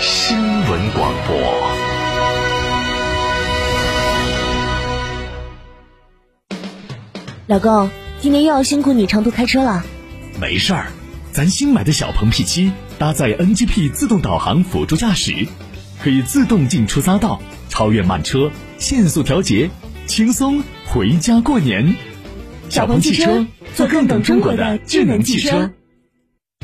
[0.00, 1.36] 新闻广播。
[7.46, 9.84] 老公，今天又要辛苦你长途开车了。
[10.40, 10.86] 没事儿，
[11.32, 15.46] 咱新买的小鹏 P7 搭载 NGP 自动导航辅助驾驶，
[16.02, 19.68] 可以自动进出匝道、超越慢车、限速调节，
[20.06, 21.94] 轻松回家过年。
[22.70, 25.70] 小鹏汽车，做更懂中国的智能汽车。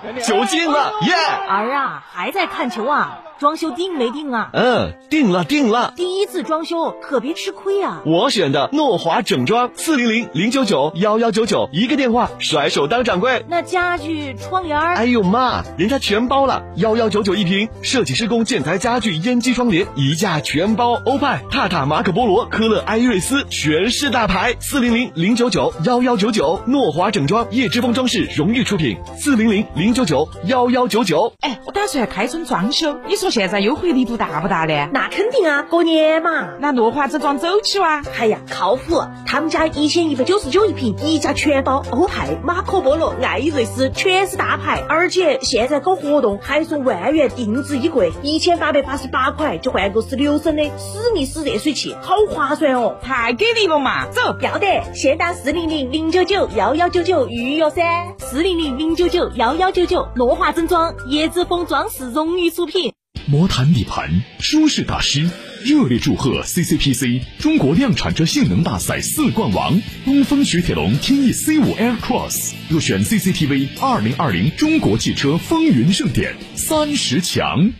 [0.26, 1.14] 酒精了，耶！
[1.48, 3.18] 儿啊，还在看球啊？
[3.38, 4.50] 装修定没定啊？
[4.52, 5.94] 嗯，定了定了。
[5.96, 8.02] 第一次装修可别吃亏啊！
[8.04, 13.42] 我选的诺华整装，四零零零九九幺幺九九，一个电话，甩手当掌柜。
[13.48, 21.00] 那家具、窗帘儿，哎呦妈，人家全包了，幺幺九九一平，设计施工、建材、家具、烟机、窗帘一价全包。
[21.06, 24.54] 欧派、泰塔、马可波罗、科勒、艾瑞斯，全是大牌。
[24.60, 28.98] 四零零零九九幺幺九九，诺华整装，叶之峰装饰荣誉出品。
[29.18, 31.32] 四零零零九九幺幺九九。
[31.40, 34.88] 哎，我打算开春装修，你说现在优惠力度大不大呢？
[34.92, 36.48] 那肯定啊，过年嘛。
[36.60, 38.02] 那诺华整装走起哇！
[38.18, 39.02] 哎呀，靠谱！
[39.26, 52.96] 他们家一千一百九十九一平，一家全包，欧派、马可波罗、艾瑞斯全是大牌，而且现在搞活动还送万元定制衣柜，一千八百八十八块就换个十六升的史密斯热水器，好划算哦！
[53.02, 54.06] 太给力了嘛！
[54.06, 57.82] 走，要得，先打四零零零九九幺幺九九预约噻，
[58.18, 62.92] 四零零零九九幺幺九九九，诺华整装，椰子风装饰荣誉出品。
[63.24, 65.30] 魔毯底盘，舒适大师，
[65.64, 77.72] 热烈祝贺 CCPC 中国量产车性能大赛四冠王东风雪铁龙天翼 C 五 Air Cross 入选 CCTV 二零二零中国汽车风云盛典三十强。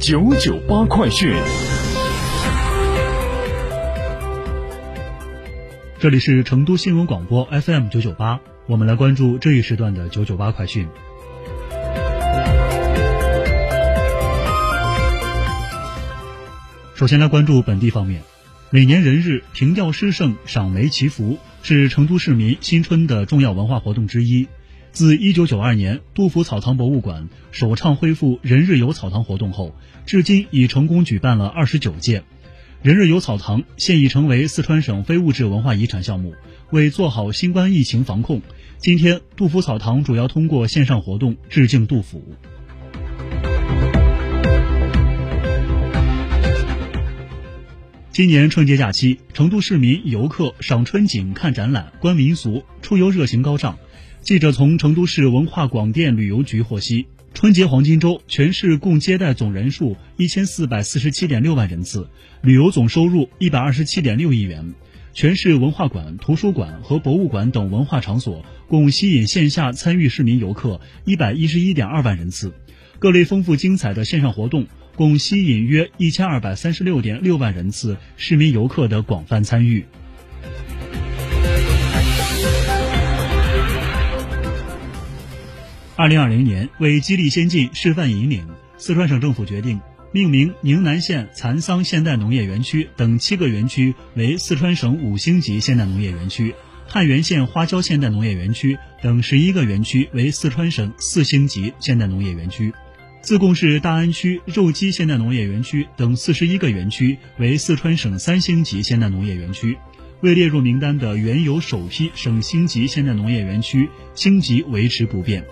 [0.00, 1.32] 九九八快讯。
[6.04, 10.86] 这里是成都新闻广播 FM 九九八，我们来关注这一时段的九九八快讯。
[16.94, 18.22] 首先来关注本地方面，
[18.68, 24.46] 每年人日凭吊诗圣、赏梅祈福是成都市民新春的重要文化活动之一。
[24.92, 32.24] 自1992年杜甫草堂博物馆首倡恢复人日游草堂活动后，至今已成功举办了二十九届。
[32.84, 36.34] 人日游草堂现已成为四川省非物质文化遗产项目。
[36.68, 38.42] 为做好新冠疫情防控，
[38.76, 42.22] 今天杜甫草堂主要通过线上活动致敬杜甫。
[48.12, 53.78] 今年春节假期，成都市民游客赏春景、看展览、观民俗，出游热情高涨。
[54.24, 57.04] 记者从成都市文化广电旅游局获悉，
[57.34, 62.08] 春节黄金周全市共接待总人数一千四百四十七点六万人次，
[62.40, 64.72] 旅游总收入一百二十七点六亿元。
[65.12, 72.54] 全市文化馆、图书馆和博物馆等文化场所共吸引线下参与市民游客一百一十一点二万人次，
[72.98, 74.66] 各类丰富精彩的线上活动。
[74.96, 79.84] 共吸引约一千二百三十六点六万人次市民游客的广泛参与。
[85.96, 88.44] 二零二零年，为激励先进、示范引领，
[88.78, 96.52] 四川省政府决定命名宁南县蚕桑现代农业园区等七个园区为四川省五星级现代农业园区，
[96.88, 102.72] 汉源县花椒现代农业园区等十一个园区为四川省四星级现代农业园区。
[103.22, 109.78] 自贡市大安区肉鸡现代农业园区等四十一个园区为四川省三星级现代农业园区，
[110.22, 115.44] 未列入名单的原有首批省星级现代农业园区星级维持不变。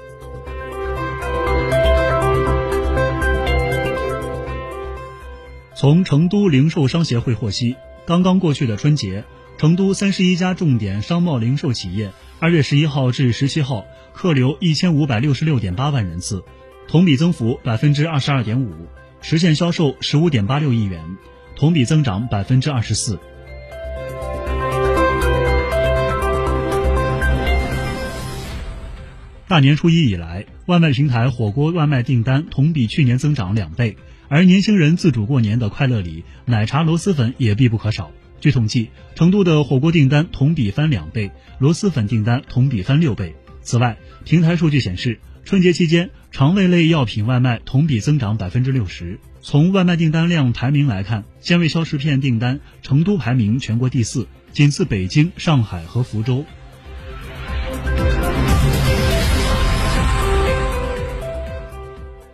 [5.82, 7.74] 从成都零售商协会获悉，
[8.06, 9.24] 刚刚过去的春节，
[9.58, 16.44] 成都三十一家重点商贸零售企业二月十一号至十七号客流一千五百六十六点八万人次。
[16.86, 18.72] 同比增幅百分之二十二点五，
[19.22, 21.02] 实现销售十五点八六亿元，
[21.56, 23.18] 同比增长百分之二十四。
[29.48, 33.96] 大年初一以来，外卖平台火锅外卖订单同比去年增长两倍，
[34.32, 38.10] 而年轻人自主过年的快乐里，奶茶螺蛳粉也必不可少。
[38.40, 43.34] 据统计，成都的火锅订单同比翻两倍，螺蛳粉订单同比翻六倍。
[43.60, 49.20] 此外，平台数据显示，春节期间肠胃类药品外卖同比增长百分之六十。
[49.42, 56.46] 从外卖订单量排名来看，鲜味消食片订单成都排名全国第四，仅次北京、上海和福州。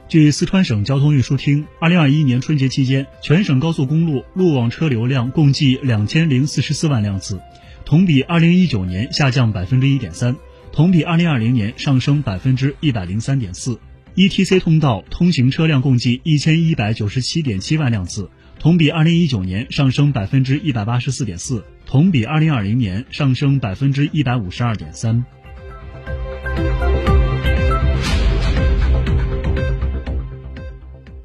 [0.08, 7.38] 据四川省交通运输厅，二零二一年春节期间，全省高速公路路网车流量共计两千零四十四万辆次，
[7.84, 10.34] 同比二零一九年下降百分之一点三，
[10.72, 13.78] 同比二零二零年上升百分之一百零三点四。
[14.14, 25.26] ETC 通道通行车辆共计一千一百九十七点七万辆次，同比二零一九年上升百分之一百八十四点四，同比二零二零年上升百分之一百五十二点三。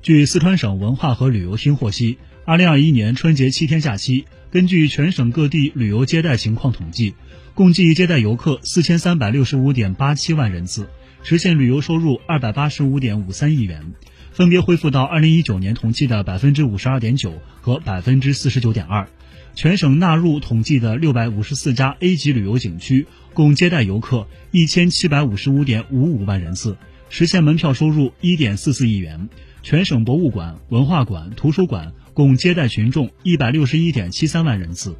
[0.03, 7.15] 据四川省文化和旅游厅获悉，二零二一年春节七天假期，根据全省各地旅游接待情况统计，
[7.53, 10.89] 共计接待游客四千三百六十五点八七万人次，
[11.23, 13.93] 实现旅游收入二百八十五点五三亿元，
[14.33, 19.07] 分别恢复到二零一九年同期的百分之五十二点九和百分之四十九点二。
[19.55, 26.75] 全省纳入统计的六百五十四家 A 级旅游景区，共接待游客一千七百五十五点五五万人次，
[27.07, 29.29] 实现门票收入一点四四亿元。
[29.63, 34.97] 全省博物馆、文化馆、图书馆共接待群众一百六十一点七三万人次。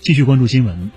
[0.00, 0.92] 继续关注新闻，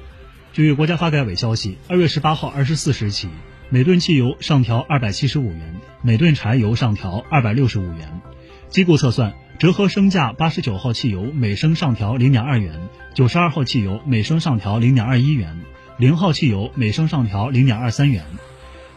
[0.54, 3.28] 据国家发改委消息，二月十八号二十四时起，
[3.72, 8.22] 每吨汽油上调二百七十五元，每吨柴油上调二百六十五元。
[8.70, 15.60] 机构测算，折合升价，八十九号汽油每升上调零点二元，九十二号汽油每升上调零点二一元。
[16.02, 18.26] 零号汽油每升上调零点二三元，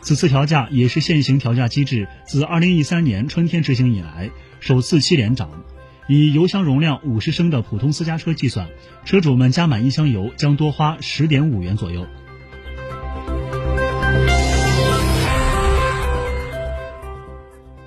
[0.00, 5.50] 此次调价也是现行调价机制自二零一三年春天执行以来首次七连涨。
[6.08, 8.68] 以油箱容量五十升的普通私家车计算，
[9.04, 12.06] 车主们加满一箱油将多花十点五元左右。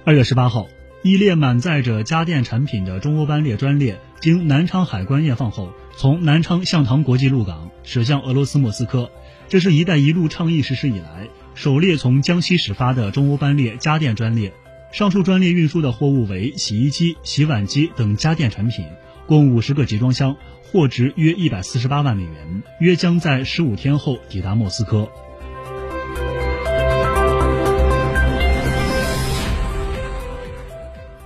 [0.06, 0.68] 二月十八号，
[1.08, 5.72] 一列满载着家电产品的中欧班列专列经南昌海关验放后。
[5.96, 9.10] 从南昌向塘国际陆港驶向俄罗斯莫斯科，
[9.48, 14.52] 这是一带一路倡议实施以来首列从江西始发的中欧班列家电专列。
[14.92, 18.86] 上述专列运输的货物为洗衣机、洗碗机等家电产品，
[19.28, 25.10] 共五十个集装箱，货值约一百四十八万美元，约将在十五天后抵达莫斯科。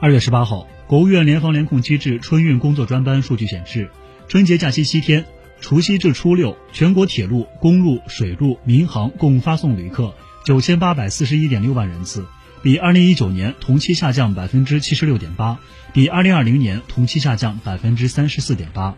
[0.01, 3.91] 二月十八号，国务院联防联控机制春运工作专班数据显示。
[4.27, 5.25] 春节假期七天，
[5.59, 12.25] 除夕至初六，全国铁路、公路、水路、民航共发送旅客九千八百四十一点六万人次，
[12.63, 15.59] 比二零一九年同期下降百分之七十六点八，
[15.93, 18.95] 比二零二零年同期下降百分之三十四点八。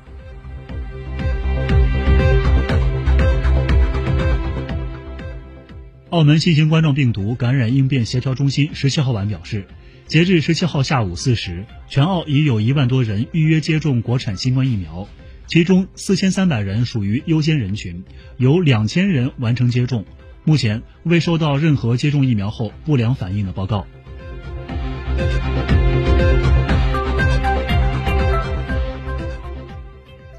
[6.11, 9.67] 澳门新型冠状病毒感染应变协调中心十七号晚表示。
[10.13, 15.07] 截至十七号下午四时，全澳已有一万多人预约接种国产新冠疫苗，
[15.47, 18.03] 其中四千三百人属于优先人群，
[18.37, 20.05] 有两千人完成接种，
[20.43, 23.87] 目前未收到任何接种疫苗后不良反应的报告。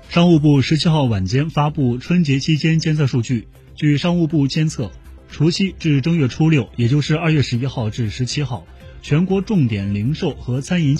[0.08, 4.92] 商务部十七号晚间发布春节期间监测数据，据商务部监测，
[5.28, 8.64] 除夕至正月初六，也就是二月十一号至十七号。
[9.04, 10.92] 全国重点零售和餐饮。